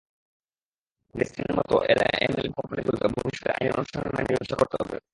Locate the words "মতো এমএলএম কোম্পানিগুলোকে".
1.57-3.07